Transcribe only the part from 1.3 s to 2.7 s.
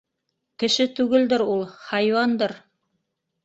ул, хайуандыр...